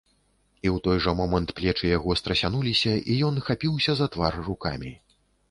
[0.67, 4.91] І ў той жа момант плечы яго страсянуліся, і ён хапіўся за твар рукамі.